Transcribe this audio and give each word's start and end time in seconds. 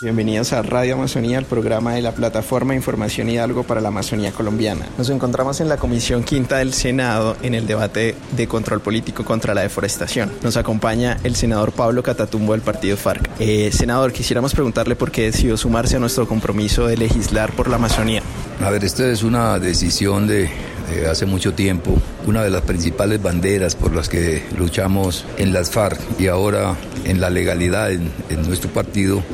Bienvenidos 0.00 0.52
a 0.52 0.62
Radio 0.62 0.94
Amazonía, 0.94 1.40
el 1.40 1.44
programa 1.44 1.94
de 1.94 2.02
la 2.02 2.12
plataforma 2.12 2.76
Información 2.76 3.28
Hidalgo 3.28 3.64
para 3.64 3.80
la 3.80 3.88
Amazonía 3.88 4.30
colombiana. 4.30 4.86
Nos 4.96 5.10
encontramos 5.10 5.60
en 5.60 5.68
la 5.68 5.76
Comisión 5.76 6.22
Quinta 6.22 6.58
del 6.58 6.72
Senado 6.72 7.36
en 7.42 7.52
el 7.52 7.66
debate 7.66 8.14
de 8.36 8.46
control 8.46 8.80
político 8.80 9.24
contra 9.24 9.54
la 9.54 9.62
deforestación. 9.62 10.30
Nos 10.44 10.56
acompaña 10.56 11.18
el 11.24 11.34
senador 11.34 11.72
Pablo 11.72 12.04
Catatumbo 12.04 12.52
del 12.52 12.62
partido 12.62 12.96
FARC. 12.96 13.28
Eh, 13.40 13.72
senador, 13.72 14.12
quisiéramos 14.12 14.52
preguntarle 14.52 14.94
por 14.94 15.10
qué 15.10 15.22
decidió 15.22 15.56
sumarse 15.56 15.96
a 15.96 15.98
nuestro 15.98 16.28
compromiso 16.28 16.86
de 16.86 16.96
legislar 16.96 17.50
por 17.56 17.68
la 17.68 17.74
Amazonía. 17.74 18.22
A 18.64 18.70
ver, 18.70 18.84
esta 18.84 19.04
es 19.10 19.24
una 19.24 19.58
decisión 19.58 20.28
de, 20.28 20.48
hace 21.10 21.26
mucho 21.26 21.54
tiempo, 21.54 22.00
una 22.24 22.44
de 22.44 22.50
las 22.50 22.62
principales 22.62 23.20
banderas 23.20 23.74
por 23.74 23.92
las 23.92 24.08
que 24.08 24.44
luchamos 24.56 25.24
en 25.38 25.52
las 25.52 25.72
FARC 25.72 25.98
y 26.20 26.28
ahora 26.28 26.76
en 27.04 27.20
la 27.20 27.30
legalidad 27.30 27.90
en, 27.90 28.12
en 28.28 28.46
nuestro 28.46 28.70
partido 28.70 29.24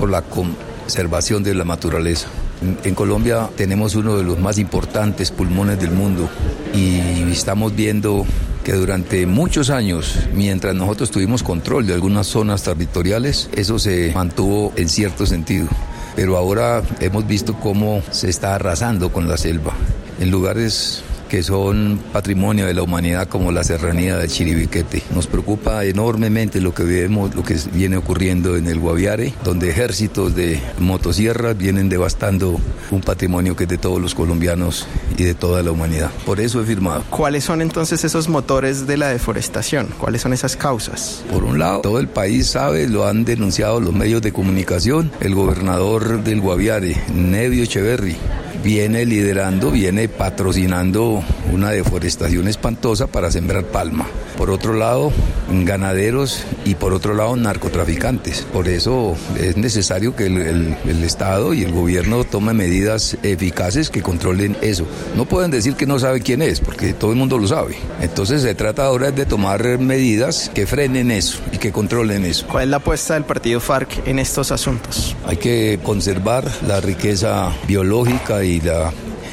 por 0.00 0.10
la 0.10 0.22
conservación 0.22 1.44
de 1.44 1.54
la 1.54 1.64
naturaleza. 1.64 2.26
En 2.84 2.94
Colombia 2.94 3.50
tenemos 3.54 3.94
uno 3.94 4.16
de 4.16 4.24
los 4.24 4.38
más 4.38 4.58
importantes 4.58 5.30
pulmones 5.30 5.78
del 5.78 5.90
mundo 5.90 6.28
y 6.74 7.30
estamos 7.30 7.76
viendo 7.76 8.24
que 8.64 8.72
durante 8.72 9.26
muchos 9.26 9.68
años, 9.68 10.16
mientras 10.32 10.74
nosotros 10.74 11.10
tuvimos 11.10 11.42
control 11.42 11.86
de 11.86 11.94
algunas 11.94 12.26
zonas 12.26 12.62
territoriales, 12.62 13.50
eso 13.54 13.78
se 13.78 14.10
mantuvo 14.14 14.72
en 14.76 14.88
cierto 14.88 15.26
sentido. 15.26 15.68
Pero 16.16 16.36
ahora 16.36 16.82
hemos 17.00 17.26
visto 17.26 17.54
cómo 17.54 18.02
se 18.10 18.30
está 18.30 18.54
arrasando 18.54 19.12
con 19.12 19.28
la 19.28 19.36
selva. 19.36 19.74
En 20.18 20.30
lugares 20.30 21.02
que 21.30 21.44
son 21.44 22.00
patrimonio 22.12 22.66
de 22.66 22.74
la 22.74 22.82
humanidad 22.82 23.28
como 23.28 23.52
la 23.52 23.62
serranía 23.62 24.16
de 24.16 24.26
Chiribiquete. 24.26 25.04
Nos 25.14 25.28
preocupa 25.28 25.84
enormemente 25.84 26.60
lo 26.60 26.74
que 26.74 26.82
vemos, 26.82 27.34
lo 27.36 27.44
que 27.44 27.56
viene 27.72 27.96
ocurriendo 27.96 28.56
en 28.56 28.66
el 28.66 28.80
Guaviare, 28.80 29.32
donde 29.44 29.70
ejércitos 29.70 30.34
de 30.34 30.60
motosierras 30.80 31.56
vienen 31.56 31.88
devastando 31.88 32.60
un 32.90 33.00
patrimonio 33.00 33.54
que 33.54 33.64
es 33.64 33.70
de 33.70 33.78
todos 33.78 34.00
los 34.00 34.16
colombianos 34.16 34.88
y 35.16 35.22
de 35.22 35.34
toda 35.34 35.62
la 35.62 35.70
humanidad. 35.70 36.10
Por 36.26 36.40
eso 36.40 36.60
he 36.60 36.64
firmado. 36.64 37.04
¿Cuáles 37.10 37.44
son 37.44 37.62
entonces 37.62 38.02
esos 38.02 38.28
motores 38.28 38.88
de 38.88 38.96
la 38.96 39.08
deforestación? 39.08 39.86
¿Cuáles 39.98 40.22
son 40.22 40.32
esas 40.32 40.56
causas? 40.56 41.22
Por 41.30 41.44
un 41.44 41.60
lado, 41.60 41.82
todo 41.82 42.00
el 42.00 42.08
país 42.08 42.48
sabe, 42.48 42.88
lo 42.88 43.06
han 43.06 43.24
denunciado 43.24 43.78
los 43.78 43.94
medios 43.94 44.20
de 44.20 44.32
comunicación, 44.32 45.12
el 45.20 45.36
gobernador 45.36 46.24
del 46.24 46.40
Guaviare, 46.40 47.00
Nevio 47.14 47.62
Echeverry, 47.62 48.16
viene 48.62 49.04
liderando, 49.04 49.70
viene 49.70 50.08
patrocinando 50.08 51.22
una 51.52 51.70
deforestación 51.70 52.48
espantosa 52.48 53.06
para 53.06 53.30
sembrar 53.30 53.64
palma. 53.64 54.06
Por 54.36 54.50
otro 54.50 54.72
lado, 54.72 55.12
ganaderos 55.50 56.44
y 56.64 56.74
por 56.74 56.94
otro 56.94 57.14
lado, 57.14 57.36
narcotraficantes. 57.36 58.46
Por 58.52 58.68
eso 58.68 59.16
es 59.38 59.56
necesario 59.56 60.16
que 60.16 60.26
el, 60.26 60.76
Estado 61.00 61.54
y 61.54 61.62
el 61.62 61.72
gobierno 61.72 62.24
tomen 62.24 62.56
medidas 62.56 63.16
eficaces 63.22 63.90
que 63.90 64.02
controlen 64.02 64.56
eso. 64.60 64.86
No 65.16 65.24
pueden 65.24 65.50
decir 65.50 65.74
que 65.74 65.86
no 65.86 65.98
sabe 65.98 66.20
quién 66.20 66.40
es, 66.40 66.60
porque 66.60 66.92
todo 66.92 67.10
el 67.10 67.16
mundo 67.16 67.38
lo 67.38 67.48
sabe. 67.48 67.76
Entonces 68.00 68.42
se 68.42 68.54
trata 68.54 68.84
ahora 68.84 69.10
de 69.10 69.26
tomar 69.26 69.78
medidas 69.78 70.50
que 70.54 70.66
frenen 70.66 71.10
eso 71.10 71.38
y 71.52 71.58
que 71.58 71.72
controlen 71.72 72.24
eso. 72.24 72.46
¿Cuál 72.46 72.64
es 72.64 72.70
la 72.70 72.76
apuesta 72.76 73.14
del 73.14 73.24
partido 73.24 73.60
FARC 73.60 74.06
en 74.06 74.18
estos 74.18 74.52
asuntos? 74.52 75.16
Hay 75.26 75.36
que 75.38 75.80
conservar 75.82 76.50
la 76.66 76.80
riqueza 76.80 77.52
biológica 77.66 78.44
y 78.50 78.60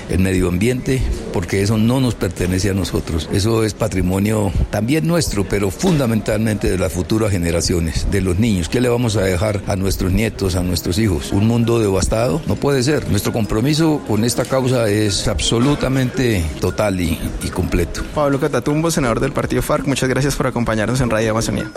el 0.09 0.19
medio 0.19 0.47
ambiente, 0.47 1.01
porque 1.33 1.61
eso 1.61 1.77
no 1.77 1.99
nos 1.99 2.15
pertenece 2.15 2.69
a 2.69 2.73
nosotros. 2.73 3.29
Eso 3.31 3.63
es 3.63 3.73
patrimonio 3.73 4.51
también 4.69 5.05
nuestro, 5.07 5.43
pero 5.47 5.71
fundamentalmente 5.71 6.69
de 6.69 6.77
las 6.77 6.93
futuras 6.93 7.31
generaciones, 7.31 8.09
de 8.11 8.21
los 8.21 8.39
niños. 8.39 8.69
¿Qué 8.69 8.81
le 8.81 8.89
vamos 8.89 9.15
a 9.17 9.21
dejar 9.21 9.61
a 9.67 9.75
nuestros 9.75 10.11
nietos, 10.11 10.55
a 10.55 10.63
nuestros 10.63 10.97
hijos? 10.99 11.31
¿Un 11.31 11.47
mundo 11.47 11.79
devastado? 11.79 12.41
No 12.47 12.55
puede 12.55 12.83
ser. 12.83 13.09
Nuestro 13.09 13.33
compromiso 13.33 14.01
con 14.07 14.23
esta 14.23 14.45
causa 14.45 14.89
es 14.89 15.27
absolutamente 15.27 16.43
total 16.59 17.01
y, 17.01 17.19
y 17.43 17.49
completo. 17.49 18.03
Pablo 18.15 18.39
Catatumbo, 18.39 18.91
senador 18.91 19.19
del 19.19 19.31
Partido 19.31 19.61
FARC, 19.61 19.87
muchas 19.87 20.09
gracias 20.09 20.35
por 20.35 20.47
acompañarnos 20.47 21.01
en 21.01 21.09
Radio 21.09 21.31
Amazonía. 21.31 21.71